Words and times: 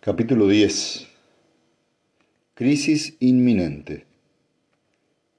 Capítulo 0.00 0.46
10 0.46 1.08
Crisis 2.54 3.16
inminente 3.18 4.04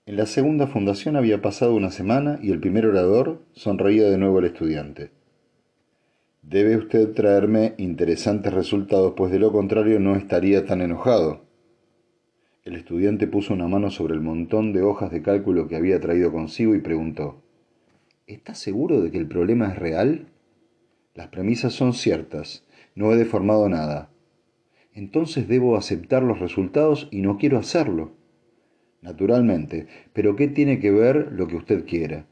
En 0.05 0.17
la 0.17 0.25
segunda 0.25 0.67
fundación 0.67 1.15
había 1.15 1.41
pasado 1.41 1.73
una 1.73 1.89
semana 1.89 2.37
y 2.41 2.51
el 2.51 2.59
primer 2.59 2.85
orador 2.85 3.41
sonreía 3.53 4.09
de 4.09 4.17
nuevo 4.17 4.39
al 4.39 4.45
estudiante. 4.45 5.11
Debe 6.41 6.75
usted 6.75 7.13
traerme 7.13 7.75
interesantes 7.77 8.53
resultados, 8.53 9.13
pues 9.15 9.31
de 9.31 9.39
lo 9.39 9.53
contrario 9.53 10.01
no 10.01 10.17
estaría 10.17 10.65
tan 10.65 10.81
enojado. 10.81 11.45
El 12.65 12.75
estudiante 12.75 13.25
puso 13.27 13.53
una 13.53 13.69
mano 13.69 13.89
sobre 13.89 14.15
el 14.15 14.21
montón 14.21 14.73
de 14.73 14.81
hojas 14.81 15.11
de 15.11 15.21
cálculo 15.21 15.69
que 15.69 15.77
había 15.77 16.01
traído 16.01 16.33
consigo 16.33 16.75
y 16.75 16.79
preguntó, 16.79 17.41
¿Está 18.25 18.53
seguro 18.53 19.01
de 19.01 19.11
que 19.11 19.17
el 19.17 19.27
problema 19.27 19.71
es 19.71 19.79
real? 19.79 20.27
Las 21.15 21.29
premisas 21.29 21.71
son 21.71 21.93
ciertas. 21.93 22.65
No 22.93 23.13
he 23.13 23.15
deformado 23.15 23.69
nada. 23.69 24.09
Entonces 24.97 25.47
debo 25.47 25.77
aceptar 25.77 26.23
los 26.23 26.39
resultados 26.39 27.07
y 27.11 27.21
no 27.21 27.37
quiero 27.37 27.59
hacerlo. 27.59 28.13
Naturalmente, 29.03 29.85
pero 30.11 30.35
¿qué 30.35 30.47
tiene 30.47 30.79
que 30.79 30.89
ver 30.89 31.33
lo 31.33 31.47
que 31.47 31.55
usted 31.55 31.85
quiera? 31.85 32.25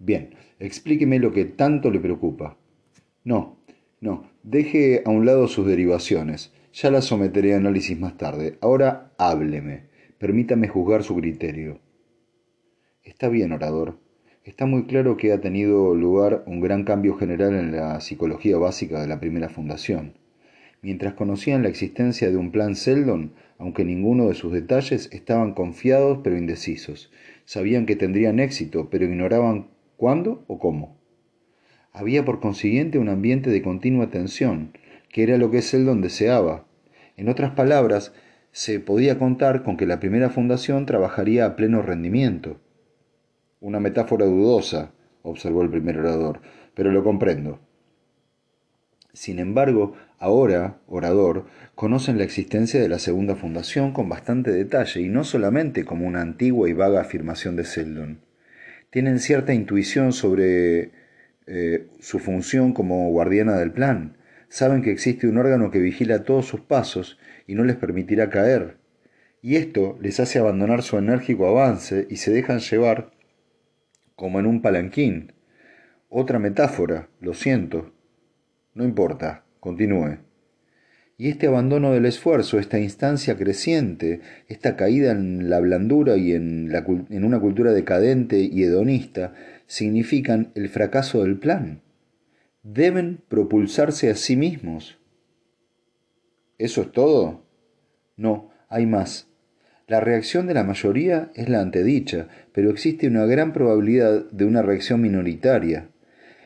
Bien, 0.00 0.34
explíqueme 0.58 1.20
lo 1.20 1.30
que 1.30 1.44
tanto 1.44 1.92
le 1.92 2.00
preocupa. 2.00 2.58
No, 3.22 3.56
no, 4.00 4.32
deje 4.42 5.04
a 5.06 5.10
un 5.10 5.26
lado 5.26 5.46
sus 5.46 5.64
derivaciones. 5.64 6.52
Ya 6.72 6.90
las 6.90 7.04
someteré 7.04 7.54
a 7.54 7.58
análisis 7.58 7.96
más 7.96 8.16
tarde. 8.16 8.58
Ahora 8.60 9.12
hábleme. 9.16 9.84
Permítame 10.18 10.66
juzgar 10.66 11.04
su 11.04 11.14
criterio. 11.14 11.78
Está 13.04 13.28
bien, 13.28 13.52
orador. 13.52 14.00
Está 14.42 14.66
muy 14.66 14.86
claro 14.86 15.16
que 15.16 15.32
ha 15.32 15.40
tenido 15.40 15.94
lugar 15.94 16.42
un 16.48 16.60
gran 16.60 16.82
cambio 16.82 17.14
general 17.14 17.54
en 17.54 17.70
la 17.70 18.00
psicología 18.00 18.58
básica 18.58 19.00
de 19.00 19.06
la 19.06 19.20
primera 19.20 19.48
fundación. 19.48 20.14
Mientras 20.82 21.14
conocían 21.14 21.62
la 21.62 21.68
existencia 21.68 22.28
de 22.28 22.36
un 22.36 22.50
plan 22.50 22.74
Seldon, 22.74 23.34
aunque 23.56 23.84
ninguno 23.84 24.26
de 24.26 24.34
sus 24.34 24.52
detalles, 24.52 25.08
estaban 25.12 25.54
confiados 25.54 26.18
pero 26.24 26.36
indecisos. 26.36 27.12
Sabían 27.44 27.86
que 27.86 27.94
tendrían 27.94 28.40
éxito, 28.40 28.90
pero 28.90 29.04
ignoraban 29.04 29.68
cuándo 29.96 30.44
o 30.48 30.58
cómo. 30.58 30.96
Había 31.92 32.24
por 32.24 32.40
consiguiente 32.40 32.98
un 32.98 33.08
ambiente 33.08 33.48
de 33.50 33.62
continua 33.62 34.10
tensión, 34.10 34.72
que 35.08 35.22
era 35.22 35.38
lo 35.38 35.52
que 35.52 35.62
Seldon 35.62 36.00
deseaba. 36.00 36.66
En 37.16 37.28
otras 37.28 37.52
palabras, 37.52 38.12
se 38.50 38.80
podía 38.80 39.20
contar 39.20 39.62
con 39.62 39.76
que 39.76 39.86
la 39.86 40.00
primera 40.00 40.30
fundación 40.30 40.84
trabajaría 40.84 41.46
a 41.46 41.54
pleno 41.54 41.82
rendimiento. 41.82 42.60
Una 43.60 43.78
metáfora 43.78 44.26
dudosa, 44.26 44.92
observó 45.22 45.62
el 45.62 45.70
primer 45.70 45.98
orador, 45.98 46.40
pero 46.74 46.90
lo 46.90 47.04
comprendo. 47.04 47.60
Sin 49.14 49.38
embargo, 49.38 49.94
ahora, 50.18 50.78
orador, 50.86 51.44
conocen 51.74 52.16
la 52.16 52.24
existencia 52.24 52.80
de 52.80 52.88
la 52.88 52.98
segunda 52.98 53.36
fundación 53.36 53.92
con 53.92 54.08
bastante 54.08 54.50
detalle 54.50 55.02
y 55.02 55.08
no 55.08 55.22
solamente 55.24 55.84
como 55.84 56.06
una 56.06 56.22
antigua 56.22 56.68
y 56.70 56.72
vaga 56.72 57.02
afirmación 57.02 57.54
de 57.56 57.64
Seldon. 57.64 58.20
Tienen 58.88 59.18
cierta 59.18 59.52
intuición 59.52 60.12
sobre 60.12 60.92
eh, 61.46 61.88
su 62.00 62.20
función 62.20 62.72
como 62.72 63.10
guardiana 63.10 63.58
del 63.58 63.72
plan. 63.72 64.16
Saben 64.48 64.80
que 64.80 64.92
existe 64.92 65.26
un 65.28 65.36
órgano 65.36 65.70
que 65.70 65.80
vigila 65.80 66.24
todos 66.24 66.46
sus 66.46 66.60
pasos 66.60 67.18
y 67.46 67.54
no 67.54 67.64
les 67.64 67.76
permitirá 67.76 68.30
caer. 68.30 68.78
Y 69.42 69.56
esto 69.56 69.98
les 70.00 70.20
hace 70.20 70.38
abandonar 70.38 70.82
su 70.82 70.96
enérgico 70.96 71.46
avance 71.48 72.06
y 72.08 72.16
se 72.16 72.30
dejan 72.32 72.60
llevar 72.60 73.12
como 74.14 74.40
en 74.40 74.46
un 74.46 74.62
palanquín. 74.62 75.32
Otra 76.08 76.38
metáfora, 76.38 77.08
lo 77.20 77.34
siento. 77.34 77.92
No 78.74 78.84
importa, 78.84 79.44
continúe. 79.60 80.18
Y 81.18 81.28
este 81.28 81.46
abandono 81.46 81.92
del 81.92 82.06
esfuerzo, 82.06 82.58
esta 82.58 82.80
instancia 82.80 83.36
creciente, 83.36 84.20
esta 84.48 84.76
caída 84.76 85.12
en 85.12 85.50
la 85.50 85.60
blandura 85.60 86.16
y 86.16 86.32
en, 86.32 86.72
la, 86.72 86.84
en 87.10 87.24
una 87.24 87.38
cultura 87.38 87.72
decadente 87.72 88.40
y 88.40 88.64
hedonista, 88.64 89.34
significan 89.66 90.50
el 90.54 90.68
fracaso 90.68 91.22
del 91.22 91.38
plan. 91.38 91.82
Deben 92.62 93.20
propulsarse 93.28 94.10
a 94.10 94.14
sí 94.14 94.36
mismos. 94.36 94.98
¿Eso 96.58 96.82
es 96.82 96.92
todo? 96.92 97.46
No, 98.16 98.50
hay 98.68 98.86
más. 98.86 99.28
La 99.86 100.00
reacción 100.00 100.46
de 100.46 100.54
la 100.54 100.64
mayoría 100.64 101.30
es 101.34 101.48
la 101.48 101.60
antedicha, 101.60 102.28
pero 102.52 102.70
existe 102.70 103.06
una 103.06 103.26
gran 103.26 103.52
probabilidad 103.52 104.28
de 104.30 104.44
una 104.44 104.62
reacción 104.62 105.00
minoritaria. 105.02 105.91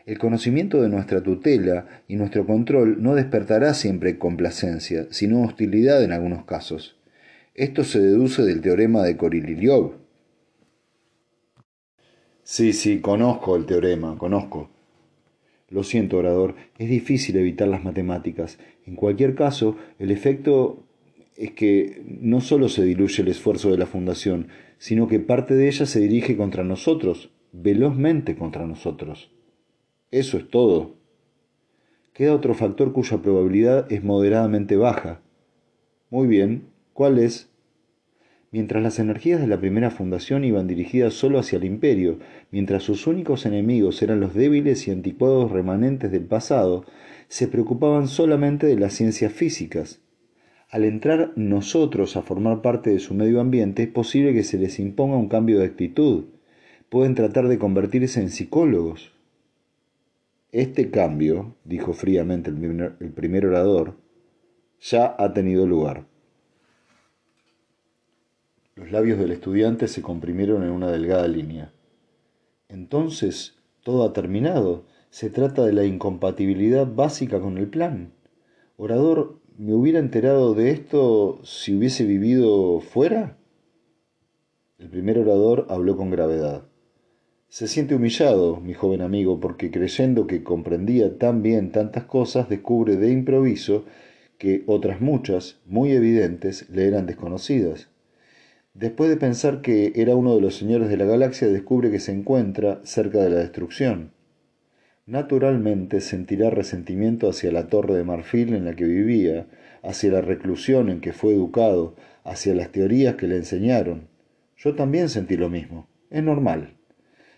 El 0.06 0.18
conocimiento 0.18 0.80
de 0.80 0.88
nuestra 0.88 1.20
tutela 1.20 2.02
y 2.06 2.14
nuestro 2.14 2.46
control 2.46 3.02
no 3.02 3.16
despertará 3.16 3.74
siempre 3.74 4.18
complacencia, 4.18 5.08
sino 5.10 5.42
hostilidad 5.42 6.04
en 6.04 6.12
algunos 6.12 6.44
casos. 6.44 6.96
Esto 7.54 7.82
se 7.82 7.98
deduce 7.98 8.42
del 8.42 8.60
teorema 8.60 9.02
de 9.02 9.16
Koriliov. 9.16 9.94
Sí, 12.44 12.72
sí, 12.72 13.00
conozco 13.00 13.56
el 13.56 13.66
teorema, 13.66 14.16
conozco. 14.16 14.70
Lo 15.70 15.82
siento, 15.82 16.18
orador, 16.18 16.54
es 16.78 16.88
difícil 16.88 17.36
evitar 17.36 17.66
las 17.66 17.82
matemáticas. 17.82 18.60
En 18.86 18.94
cualquier 18.94 19.34
caso, 19.34 19.76
el 19.98 20.12
efecto 20.12 20.84
es 21.36 21.50
que 21.50 22.04
no 22.06 22.40
solo 22.40 22.68
se 22.68 22.84
diluye 22.84 23.22
el 23.22 23.28
esfuerzo 23.28 23.72
de 23.72 23.78
la 23.78 23.86
Fundación, 23.86 24.46
sino 24.78 25.08
que 25.08 25.18
parte 25.18 25.56
de 25.56 25.66
ella 25.66 25.84
se 25.84 25.98
dirige 25.98 26.36
contra 26.36 26.62
nosotros, 26.62 27.32
velozmente 27.50 28.36
contra 28.36 28.68
nosotros. 28.68 29.32
Eso 30.10 30.36
es 30.38 30.48
todo. 30.48 30.94
Queda 32.12 32.34
otro 32.34 32.54
factor 32.54 32.92
cuya 32.92 33.18
probabilidad 33.18 33.90
es 33.92 34.04
moderadamente 34.04 34.76
baja. 34.76 35.20
Muy 36.10 36.28
bien, 36.28 36.68
¿cuál 36.92 37.18
es? 37.18 37.50
Mientras 38.52 38.82
las 38.82 39.00
energías 39.00 39.40
de 39.40 39.48
la 39.48 39.58
primera 39.58 39.90
fundación 39.90 40.44
iban 40.44 40.68
dirigidas 40.68 41.14
solo 41.14 41.40
hacia 41.40 41.58
el 41.58 41.64
imperio, 41.64 42.20
mientras 42.52 42.84
sus 42.84 43.08
únicos 43.08 43.44
enemigos 43.44 44.00
eran 44.00 44.20
los 44.20 44.32
débiles 44.32 44.86
y 44.86 44.92
anticuados 44.92 45.50
remanentes 45.50 46.12
del 46.12 46.24
pasado, 46.24 46.84
se 47.26 47.48
preocupaban 47.48 48.06
solamente 48.06 48.68
de 48.68 48.76
las 48.76 48.94
ciencias 48.94 49.32
físicas. 49.32 50.00
Al 50.70 50.84
entrar 50.84 51.32
nosotros 51.34 52.16
a 52.16 52.22
formar 52.22 52.62
parte 52.62 52.90
de 52.90 53.00
su 53.00 53.14
medio 53.14 53.40
ambiente, 53.40 53.82
es 53.82 53.88
posible 53.88 54.32
que 54.32 54.44
se 54.44 54.58
les 54.58 54.78
imponga 54.78 55.16
un 55.16 55.28
cambio 55.28 55.58
de 55.58 55.66
actitud. 55.66 56.26
Pueden 56.88 57.16
tratar 57.16 57.48
de 57.48 57.58
convertirse 57.58 58.20
en 58.20 58.30
psicólogos. 58.30 59.15
Este 60.56 60.90
cambio, 60.90 61.54
dijo 61.64 61.92
fríamente 61.92 62.48
el 62.48 63.12
primer, 63.12 63.44
orador, 63.44 63.98
ya 64.80 65.14
ha 65.18 65.34
tenido 65.34 65.66
lugar. 65.66 66.06
Los 68.74 68.90
labios 68.90 69.18
del 69.18 69.32
estudiante 69.32 69.86
se 69.86 70.00
comprimieron 70.00 70.62
en 70.62 70.70
una 70.70 70.90
delgada 70.90 71.28
línea. 71.28 71.74
Entonces, 72.70 73.58
todo 73.82 74.02
ha 74.02 74.14
terminado. 74.14 74.86
Se 75.10 75.28
trata 75.28 75.62
de 75.62 75.74
la 75.74 75.84
incompatibilidad 75.84 76.86
básica 76.90 77.38
con 77.38 77.58
el 77.58 77.68
plan. 77.68 78.14
Orador, 78.78 79.38
¿me 79.58 79.74
hubiera 79.74 79.98
enterado 79.98 80.54
de 80.54 80.70
esto 80.70 81.38
si 81.44 81.76
hubiese 81.76 82.06
vivido 82.06 82.80
fuera? 82.80 83.36
El 84.78 84.88
primer 84.88 85.18
orador 85.18 85.66
habló 85.68 85.98
con 85.98 86.08
gravedad. 86.08 86.66
Se 87.48 87.68
siente 87.68 87.94
humillado, 87.94 88.60
mi 88.60 88.74
joven 88.74 89.00
amigo, 89.00 89.38
porque 89.38 89.70
creyendo 89.70 90.26
que 90.26 90.42
comprendía 90.42 91.16
tan 91.16 91.42
bien 91.42 91.70
tantas 91.70 92.04
cosas, 92.04 92.48
descubre 92.48 92.96
de 92.96 93.10
improviso 93.12 93.84
que 94.36 94.64
otras 94.66 95.00
muchas, 95.00 95.60
muy 95.64 95.92
evidentes, 95.92 96.68
le 96.70 96.88
eran 96.88 97.06
desconocidas. 97.06 97.88
Después 98.74 99.08
de 99.08 99.16
pensar 99.16 99.62
que 99.62 99.92
era 99.94 100.16
uno 100.16 100.34
de 100.34 100.40
los 100.40 100.56
señores 100.56 100.88
de 100.88 100.96
la 100.96 101.04
galaxia, 101.04 101.46
descubre 101.46 101.90
que 101.90 102.00
se 102.00 102.12
encuentra 102.12 102.80
cerca 102.82 103.22
de 103.22 103.30
la 103.30 103.38
destrucción. 103.38 104.10
Naturalmente 105.06 106.00
sentirá 106.00 106.50
resentimiento 106.50 107.30
hacia 107.30 107.52
la 107.52 107.68
torre 107.68 107.94
de 107.94 108.04
marfil 108.04 108.54
en 108.54 108.64
la 108.64 108.74
que 108.74 108.84
vivía, 108.84 109.46
hacia 109.84 110.10
la 110.10 110.20
reclusión 110.20 110.90
en 110.90 111.00
que 111.00 111.12
fue 111.12 111.32
educado, 111.32 111.94
hacia 112.24 112.56
las 112.56 112.72
teorías 112.72 113.14
que 113.14 113.28
le 113.28 113.36
enseñaron. 113.36 114.08
Yo 114.56 114.74
también 114.74 115.08
sentí 115.08 115.36
lo 115.36 115.48
mismo. 115.48 115.88
Es 116.10 116.24
normal 116.24 116.75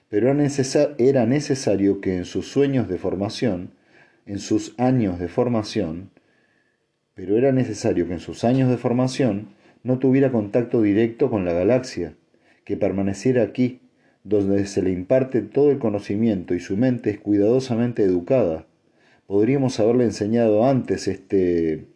pero 0.08 0.31
era 0.99 1.26
necesario 1.26 2.00
que 2.00 2.16
en 2.16 2.25
sus 2.25 2.49
sueños 2.49 2.88
de 2.88 2.99
formación, 2.99 3.70
en 4.26 4.38
sus 4.38 4.75
años 4.78 5.19
de 5.19 5.28
formación, 5.28 6.10
pero 7.14 7.37
era 7.37 7.52
necesario 7.52 8.06
que 8.06 8.14
en 8.14 8.20
sus 8.20 8.44
años 8.44 8.70
de 8.70 8.78
formación 8.78 9.49
no 9.82 9.99
tuviera 9.99 10.32
contacto 10.32 10.82
directo 10.82 11.31
con 11.31 11.44
la 11.44 11.52
galaxia, 11.52 12.14
que 12.64 12.76
permaneciera 12.76 13.43
aquí, 13.43 13.81
donde 14.25 14.66
se 14.66 14.82
le 14.82 14.93
imparte 14.93 15.43
todo 15.43 15.70
el 15.70 15.78
conocimiento 15.78 16.55
y 16.55 16.60
su 16.60 16.76
mente 16.76 17.10
es 17.10 17.19
cuidadosamente 17.19 18.02
educada. 18.02 18.66
Podríamos 19.26 19.78
haberle 19.81 20.05
enseñado 20.05 20.66
antes 20.66 21.08
este, 21.08 21.87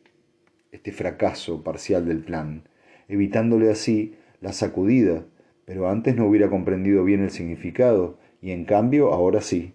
este 0.70 0.93
fracaso 0.93 1.62
parcial 1.62 2.06
del 2.06 2.20
plan, 2.20 2.64
evitándole 3.09 3.70
así 3.70 4.14
la 4.41 4.53
sacudida 4.53 5.25
pero 5.64 5.88
antes 5.88 6.17
no 6.17 6.26
hubiera 6.26 6.50
comprendido 6.50 7.05
bien 7.05 7.23
el 7.23 7.31
significado, 7.31 8.19
y 8.41 8.50
en 8.50 8.64
cambio 8.64 9.12
ahora 9.12 9.41
sí. 9.41 9.75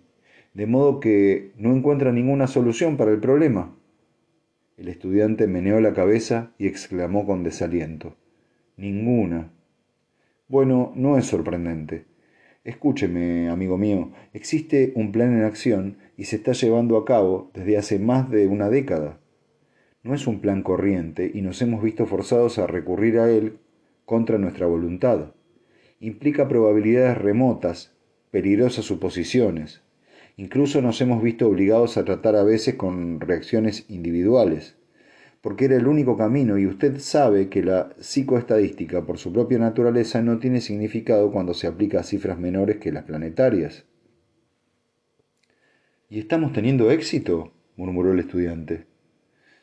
De 0.54 0.66
modo 0.66 1.00
que 1.00 1.52
no 1.58 1.74
encuentra 1.76 2.12
ninguna 2.12 2.48
solución 2.48 2.98
para 2.98 3.12
el 3.12 3.20
problema. 3.20 3.76
El 4.78 4.90
estudiante 4.90 5.48
meneó 5.48 5.80
la 5.80 5.94
cabeza 5.94 6.52
y 6.58 6.68
exclamó 6.68 7.26
con 7.26 7.44
desaliento. 7.44 8.16
Ninguna. 8.76 9.52
Bueno, 10.48 10.94
no 10.96 11.18
es 11.18 11.26
sorprendente. 11.26 12.06
Escúcheme, 12.64 13.50
amigo 13.50 13.78
mío, 13.78 14.12
existe 14.34 14.92
un 14.96 15.12
plan 15.12 15.34
en 15.38 15.46
acción 15.46 15.98
y 16.18 16.26
se 16.26 16.36
está 16.36 16.52
llevando 16.52 16.98
a 16.98 17.06
cabo 17.06 17.50
desde 17.54 17.78
hace 17.78 17.98
más 17.98 18.30
de 18.30 18.48
una 18.48 18.70
década. 18.70 19.20
No 20.04 20.14
es 20.14 20.28
un 20.28 20.42
plan 20.42 20.64
corriente 20.64 21.32
y 21.34 21.42
nos 21.42 21.62
hemos 21.62 21.82
visto 21.82 22.06
forzados 22.06 22.60
a 22.60 22.68
recurrir 22.68 23.20
a 23.20 23.30
él 23.30 23.60
contra 24.06 24.38
nuestra 24.38 24.68
voluntad. 24.68 25.34
Implica 26.00 26.48
probabilidades 26.48 27.18
remotas, 27.18 27.92
peligrosas 28.30 28.86
suposiciones. 28.86 29.82
Incluso 30.36 30.80
nos 30.84 31.02
hemos 31.02 31.24
visto 31.24 31.48
obligados 31.48 31.98
a 31.98 32.06
tratar 32.06 32.36
a 32.36 32.44
veces 32.44 32.76
con 32.76 33.20
reacciones 33.20 33.86
individuales, 33.90 34.78
porque 35.42 35.66
era 35.66 35.76
el 35.76 35.88
único 35.88 36.16
camino 36.16 36.60
y 36.60 36.68
usted 36.68 37.00
sabe 37.00 37.50
que 37.50 37.64
la 37.64 37.96
psicoestadística 38.00 39.08
por 39.08 39.18
su 39.18 39.34
propia 39.34 39.58
naturaleza 39.58 40.22
no 40.22 40.38
tiene 40.38 40.62
significado 40.62 41.32
cuando 41.32 41.56
se 41.56 41.66
aplica 41.66 42.02
a 42.02 42.04
cifras 42.04 42.38
menores 42.38 42.78
que 42.78 42.92
las 42.92 43.06
planetarias. 43.06 43.86
¿Y 46.10 46.20
estamos 46.20 46.54
teniendo 46.54 46.92
éxito? 46.92 47.54
murmuró 47.76 48.12
el 48.12 48.20
estudiante. 48.20 48.86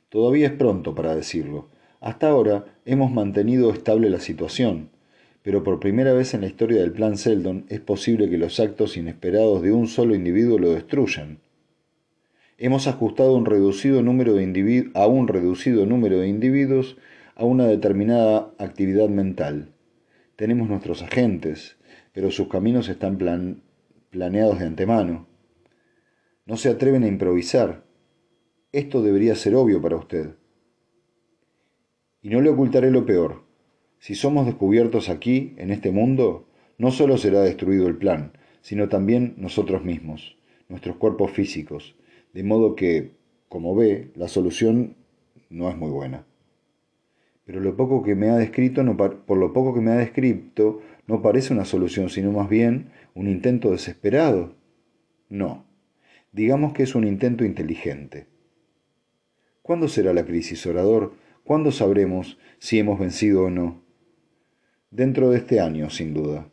Todavía 0.08 0.48
es 0.48 0.52
pronto 0.52 0.96
para 0.96 1.14
decirlo. 1.14 1.68
Hasta 2.00 2.28
ahora 2.28 2.64
hemos 2.84 3.12
mantenido 3.12 3.70
estable 3.72 4.10
la 4.10 4.20
situación, 4.20 4.90
pero 5.44 5.62
por 5.62 5.78
primera 5.78 6.14
vez 6.14 6.32
en 6.32 6.40
la 6.40 6.46
historia 6.46 6.80
del 6.80 6.92
Plan 6.92 7.18
Seldon 7.18 7.66
es 7.68 7.78
posible 7.78 8.30
que 8.30 8.38
los 8.38 8.58
actos 8.60 8.96
inesperados 8.96 9.60
de 9.60 9.72
un 9.72 9.88
solo 9.88 10.14
individuo 10.14 10.58
lo 10.58 10.72
destruyan. 10.72 11.38
Hemos 12.56 12.86
ajustado 12.86 13.34
un 13.34 13.44
reducido 13.44 14.00
número 14.00 14.32
de 14.32 14.90
a 14.94 15.06
un 15.06 15.28
reducido 15.28 15.84
número 15.84 16.18
de 16.18 16.28
individuos 16.28 16.96
a 17.34 17.44
una 17.44 17.66
determinada 17.66 18.54
actividad 18.56 19.10
mental. 19.10 19.68
Tenemos 20.36 20.70
nuestros 20.70 21.02
agentes, 21.02 21.76
pero 22.14 22.30
sus 22.30 22.48
caminos 22.48 22.88
están 22.88 23.18
planeados 24.08 24.58
de 24.58 24.64
antemano. 24.64 25.26
No 26.46 26.56
se 26.56 26.70
atreven 26.70 27.04
a 27.04 27.08
improvisar. 27.08 27.84
Esto 28.72 29.02
debería 29.02 29.34
ser 29.34 29.56
obvio 29.56 29.82
para 29.82 29.96
usted. 29.96 30.36
Y 32.22 32.30
no 32.30 32.40
le 32.40 32.48
ocultaré 32.48 32.90
lo 32.90 33.04
peor. 33.04 33.44
Si 34.04 34.14
somos 34.14 34.44
descubiertos 34.44 35.08
aquí, 35.08 35.54
en 35.56 35.70
este 35.70 35.90
mundo, 35.90 36.46
no 36.76 36.90
solo 36.90 37.16
será 37.16 37.40
destruido 37.40 37.88
el 37.88 37.96
plan, 37.96 38.32
sino 38.60 38.90
también 38.90 39.32
nosotros 39.38 39.82
mismos, 39.82 40.36
nuestros 40.68 40.96
cuerpos 40.96 41.30
físicos, 41.30 41.96
de 42.34 42.42
modo 42.42 42.74
que, 42.74 43.12
como 43.48 43.74
ve, 43.74 44.10
la 44.14 44.28
solución 44.28 44.94
no 45.48 45.70
es 45.70 45.78
muy 45.78 45.90
buena. 45.90 46.26
Pero 47.46 47.60
lo 47.60 47.78
poco 47.78 48.02
que 48.02 48.14
me 48.14 48.28
ha 48.28 48.36
descrito, 48.36 48.82
no, 48.82 48.94
por 48.98 49.38
lo 49.38 49.54
poco 49.54 49.72
que 49.72 49.80
me 49.80 49.92
ha 49.92 49.96
descrito, 49.96 50.82
no 51.06 51.22
parece 51.22 51.54
una 51.54 51.64
solución, 51.64 52.10
sino 52.10 52.30
más 52.30 52.50
bien 52.50 52.90
un 53.14 53.26
intento 53.26 53.70
desesperado. 53.70 54.54
No, 55.30 55.64
digamos 56.30 56.74
que 56.74 56.82
es 56.82 56.94
un 56.94 57.06
intento 57.06 57.42
inteligente. 57.42 58.26
¿Cuándo 59.62 59.88
será 59.88 60.12
la 60.12 60.26
crisis, 60.26 60.66
orador? 60.66 61.14
¿Cuándo 61.42 61.72
sabremos 61.72 62.36
si 62.58 62.78
hemos 62.78 62.98
vencido 62.98 63.44
o 63.44 63.50
no? 63.50 63.83
Dentro 64.94 65.30
de 65.30 65.38
este 65.38 65.58
año, 65.58 65.90
sin 65.90 66.14
duda. 66.14 66.48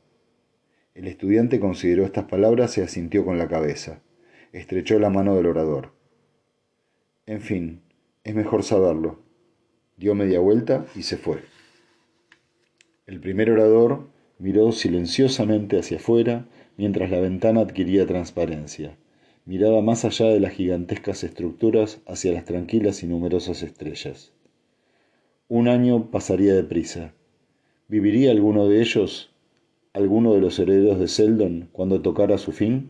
El 0.95 1.05
estudiante 1.07 1.59
consideró 1.59 2.05
estas 2.05 2.23
palabras 2.23 2.75
y 2.75 2.81
asintió 2.81 3.23
con 3.23 3.37
la 3.37 3.47
cabeza. 3.47 4.01
Estrechó 4.51 4.97
la 4.97 5.11
mano 5.11 5.35
del 5.35 5.45
orador. 5.45 5.91
En 7.27 7.41
fin, 7.41 7.81
es 8.23 8.33
mejor 8.33 8.63
saberlo. 8.63 9.19
Dio 9.95 10.15
media 10.15 10.39
vuelta 10.39 10.87
y 10.95 11.03
se 11.03 11.17
fue. 11.17 11.41
El 13.05 13.19
primer 13.19 13.51
orador 13.51 14.07
miró 14.39 14.71
silenciosamente 14.71 15.77
hacia 15.77 15.97
afuera 15.97 16.47
mientras 16.77 17.11
la 17.11 17.19
ventana 17.19 17.61
adquiría 17.61 18.07
transparencia. 18.07 18.97
Miraba 19.45 19.83
más 19.83 20.03
allá 20.03 20.25
de 20.25 20.39
las 20.39 20.53
gigantescas 20.53 21.23
estructuras 21.23 22.01
hacia 22.07 22.33
las 22.33 22.45
tranquilas 22.45 23.03
y 23.03 23.05
numerosas 23.05 23.61
estrellas. 23.61 24.33
Un 25.47 25.67
año 25.67 26.09
pasaría 26.09 26.55
deprisa. 26.55 27.13
¿Viviría 27.91 28.31
alguno 28.31 28.69
de 28.69 28.79
ellos, 28.79 29.33
alguno 29.91 30.33
de 30.33 30.39
los 30.39 30.57
herederos 30.59 30.97
de 30.97 31.09
Seldon, 31.09 31.67
cuando 31.73 32.01
tocara 32.01 32.37
su 32.37 32.53
fin? 32.53 32.89